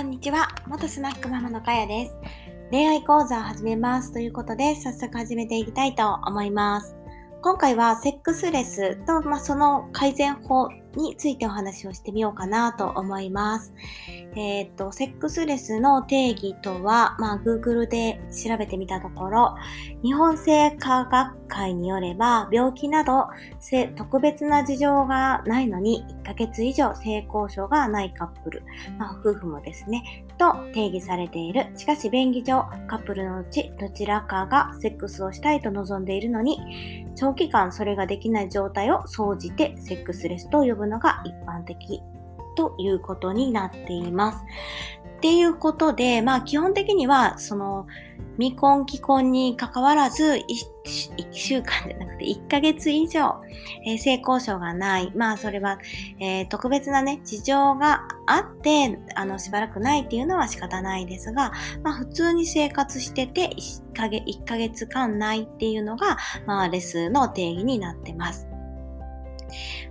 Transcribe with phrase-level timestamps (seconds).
[0.00, 0.48] こんにちは。
[0.66, 2.16] 元スナックママのかやです。
[2.70, 6.96] 恋愛講座を始めますということで、早速始めていきたいと思います。
[7.42, 13.72] 今回はセックスレスと、まあ、その改善法についてお話をしてみようかなと思います。
[14.36, 19.54] えっ、と、セックスレスの定義とは、まあ、Google で調べてみたところ、
[20.02, 23.28] 日本性科学会によれば、病気など
[23.96, 28.62] 特別な事情がないのに、1ヶ月以上性交渉がないカップル、
[28.98, 31.66] まあ、夫婦もですね、と定義されている。
[31.76, 42.02] しかし、便宜上、カップルのうちどちらかがセックスをしたいと望んでいるのに、長期間それができない状態を総じてセックスレスと呼ぶのが一般的。
[42.54, 44.44] ということになっています。
[45.18, 47.86] っていうことで、まあ基本的には、その、
[48.40, 53.34] 未婚既婚に関わらず1、週間じゃなくて1ヶ月以上、
[53.86, 55.12] えー、性交渉がない。
[55.14, 55.78] まあそれは、
[56.20, 68.49] えー、特別なね、事情があって、あの、しばらくないっていうのは仕方ないですが、まあ普通に生活してて1ヶ月 ,1 ヶ月間ないっていうのが、まあレスの定義になってます。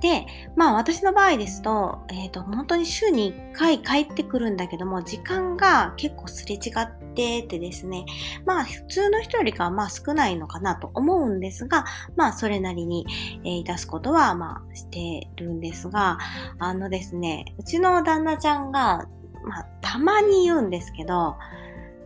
[0.00, 8.06] で、まあ私の場合ですと、えっ、ー、と、本当に週に1回帰ってくるんだけども、時間が結構すれ違っててですね、
[8.46, 11.84] まあ普通の人よりかはまあ少ないのかなと思うんですが、
[12.16, 13.06] まあそれなりに、
[13.44, 16.18] えー、出すことはまあしてるんですが、
[16.58, 19.06] あのですね、うちの旦那ちゃんが、
[19.44, 21.36] まあたまに言うんですけど、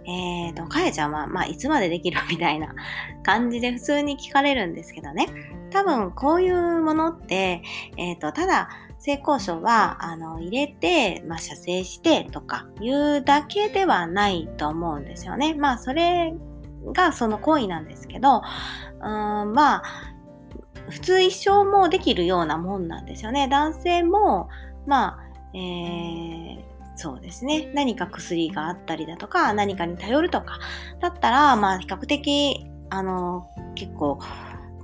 [0.07, 2.21] えっ、ー、と、かやちゃんは、まあ、いつまでできる？
[2.29, 2.75] みたいな
[3.25, 5.27] 感じで普通に聞かれるんですけどね。
[5.71, 7.63] 多分、こういうものって、
[7.97, 15.55] えっ、ー、と、ただ、性交渉は、あの、入れて、まあ、射精してとかいうだけではないと思うんですよね。
[15.55, 16.35] まあ、それ
[16.93, 18.43] がその行為なんですけど、
[18.95, 19.83] うん、まあ、
[20.89, 23.49] 普通一生もできるようなもんなんですよね。
[23.49, 24.49] 男性も、
[24.87, 25.19] まあ、
[25.55, 27.71] えーそうですね。
[27.75, 30.59] 何か薬があったりだとか、何かに頼るとか、
[30.99, 34.19] だったら、まあ、比較的、あの、結構、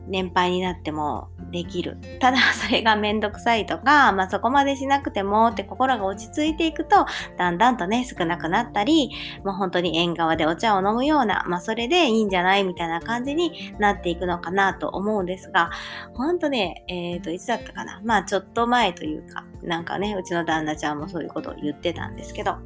[0.07, 1.99] 年配になってもできる。
[2.21, 9.11] ただ それがめんどくさいとか、まあそこまでしなくてもって心が落ち着いていくと、だんだんとね、少なくなったり、
[9.45, 15.71] もう本当に縁側でお茶を飲むような、まあそれでいいんじゃないみたいな感じになっていくのかなと思うんですが、
[16.15, 18.01] 本当ね、えっ、ー、と、いつだったかな。
[18.05, 22.57] まあちょっと前というか、なんかね、うちの旦那ちゃんもそういうことを言ってたんですけど、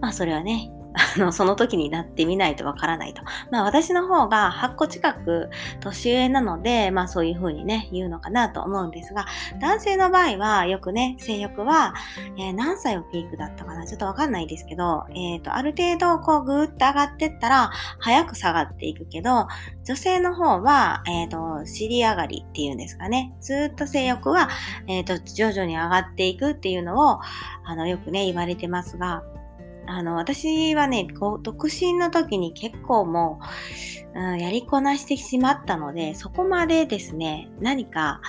[0.00, 0.70] まあそれはね、
[1.16, 3.22] あの、その時になってみないとわからないと。
[3.50, 9.26] まあ私の方が8個近く年上なので、まあそういう風にね、言うのかなと思うんですが、
[9.60, 11.94] 男性の場合はよくね、性欲は、
[12.38, 19.48] えー、何歳をピークだったかなちょっとわかんないですけど、えっ、ー、と、ある程度こうぐーっと上がってったら、早く下がっていくけど、
[19.84, 23.34] 女性の方は、えっ、ー、と、尻上がりっていうんですかね。
[23.40, 24.48] ずっと性欲は、
[24.86, 27.20] えっ、と、徐々に上がっていくっていうのを、
[27.64, 29.22] あの、よくね、言われてますが、
[29.86, 33.40] あの、私はね、こう、独身の時に結構も
[34.14, 38.20] う、うん、やりこなしてしまったので、そこまでですね、何か、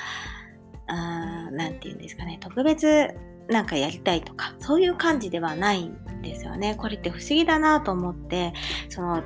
[0.87, 3.09] なんて言うんですかね、特別
[3.49, 6.75] なんかやりたいとか、そういう感じではないんですよね。
[6.75, 8.53] これって不思議だなと思って、
[8.89, 9.23] その、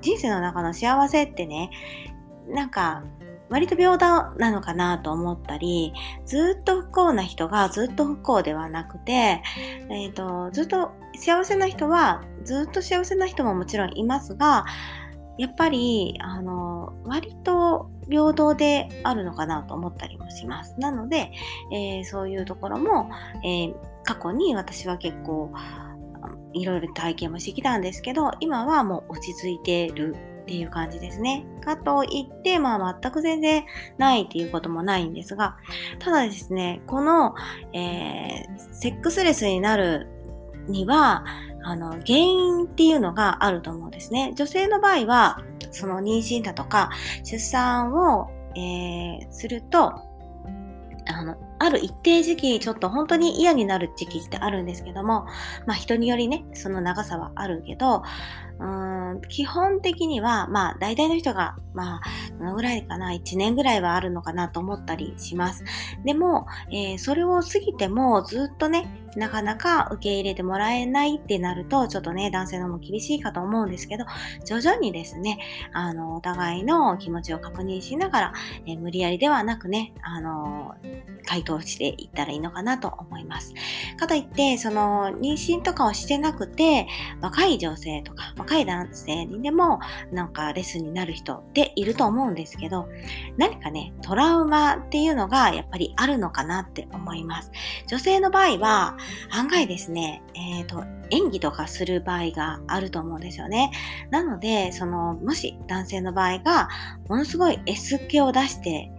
[0.00, 1.70] 人生の中の幸せってね、
[2.48, 3.04] なんか、
[3.48, 5.92] 割と平等なのかなと思ったり、
[6.24, 9.42] ずっと不幸な人がずっと不幸ではなくて、
[9.90, 14.64] えっ、ー、と、ずっと幸せな人は、ずっと幸せな人ももちろんいますが、
[15.38, 20.78] やっぱり、あの、割と平等であるのかなと思ったりもします。
[20.78, 21.30] なので、
[21.72, 23.10] えー、そういうところも、
[23.44, 23.74] えー、
[24.04, 25.52] 過去に私は結構、
[26.52, 31.44] いろいろ体験もしてきたんですけど、今はもう落ち着いてるっていう感じですね。
[31.60, 33.64] かといって、まあ全く全然
[33.98, 35.56] ないっていうこともないんですが、
[35.98, 37.34] ただですね、この、
[37.72, 40.06] えー、セックスレスになる
[40.68, 41.24] には、
[41.64, 44.34] あの、原因っていうのがあると思うんですね。
[44.36, 45.42] 女性の場合は、
[45.72, 46.90] その妊娠だとか、
[47.24, 49.94] 出産を、えー、すると、
[51.06, 51.34] あの、
[51.66, 55.26] ある一定時期、ちょっと本当に嫌になる時期ってあるんですけども、
[55.66, 58.02] まあ人によりね、その長さはあるけど、
[58.58, 62.00] うん基本的には、まあ大体の人が、まあ、
[62.38, 65.64] どのぐらいかな、1年ぐらいはあるのかなと思ったりします。
[66.04, 74.04] でも、えー、それを過ぎてもずっとね、なかなか受け入れてもらえないってなると、ちょっとね、男性のも厳しいかと思うんですけど、
[74.44, 75.38] 徐々にですね、
[75.72, 78.32] あの、お互いの気持ちを確認しながら、
[78.66, 80.74] え、無理やりではなくね、あの、
[81.26, 83.54] 回答していったらいいのかなと思います。
[83.96, 86.86] かといって、その妊娠とかをしてなくて、
[87.20, 89.80] 若い女性とか若い男性にでも
[90.12, 92.88] なんかレッスンになる人っていると思うんですけど、
[93.36, 97.50] 何かね、トラウマっていうのがやっぱりあるのかなって思います。
[97.86, 98.96] 女性の場合は
[99.30, 103.70] 案外ですね、えっ、ー、と、演技とかする場合があると思うんですよね。
[104.10, 106.68] なので、その、もし男性の場合が、
[107.08, 108.90] ものすごい S 気を出して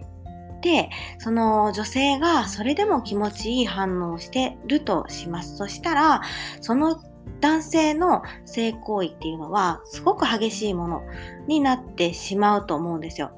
[0.60, 5.56] で、その女性がそれでも気持ちいい反応をしてるとします。
[5.56, 6.22] そしたら、
[6.60, 7.00] その
[7.40, 11.02] 男性の性行為っていうのはすごく激しいもの
[11.46, 13.30] になってしまうと思うんですよ。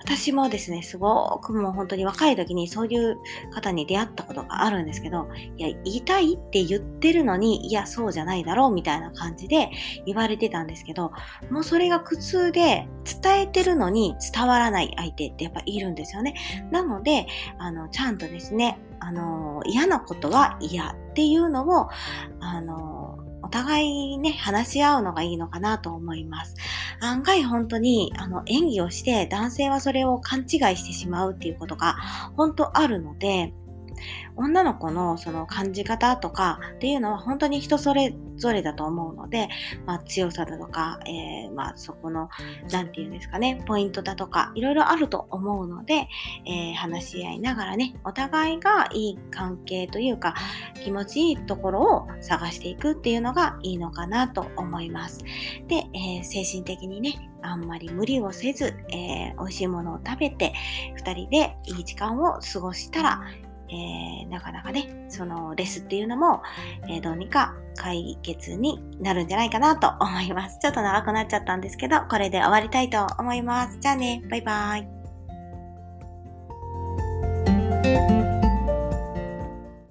[0.00, 3.18] 私もですね、すごくもう本当に若い時にそういう
[3.52, 9.70] 方に出会ったことがあるんですけど、いや、言いたいって言ってるのに、いや、そうじゃないだろうみたいな感じで
[10.06, 11.12] 言われてたんですけど、
[11.50, 12.88] もうそれが苦痛で
[13.22, 16.34] 伝えてるのに伝わらない相手ってやっぱいるんですよね。
[16.70, 17.26] なので、
[17.58, 21.88] あの、ちゃんとですね、あの、嫌なことは嫌っていうのを、
[22.40, 22.97] あの、
[23.48, 26.54] お互いね、話し合うのがいいのかなと思います。
[27.00, 30.46] 案外本当にあの演技をして男性はそれを勘違い
[30.76, 31.96] してしまうっていうことが
[32.36, 33.54] 本当あるので、
[34.36, 39.48] 女の子のその感じ方とかっていうのは本当に人それぞれだと思うので、
[39.84, 42.28] まあ、強さだとか、えー、まあ、そこの、
[42.70, 46.08] なんて言うんですかね、ポイントだとか、いろいろあると思うので、
[46.46, 50.34] えー、話し合いながらね、お互いがいい関係というか、
[50.82, 55.18] 気持ちいいところを探していくっていうのがいいのかなと思います。
[55.66, 60.52] で、えー、精神的にね、あんまり無理をせず、えー、美味しいものを食べて、
[60.96, 63.22] 2人でいい時間を過ごしたら、
[63.70, 66.42] えー、なかなかね、そのレスっていうのも、
[66.88, 70.58] えー、どうにか解決になるんじゃないかなと思います。
[70.60, 73.78] ちょっと長くなっちゃったんですけど、これで終わりたいと思います。
[73.80, 74.97] じゃあね、バイバイ。